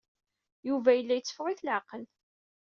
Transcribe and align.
Yuba 0.67 0.89
yella 0.93 1.13
yetteffeɣ-it 1.15 1.63
leɛqel. 1.65 2.03